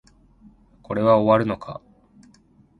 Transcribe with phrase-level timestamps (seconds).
[0.81, 1.79] これは終わるのか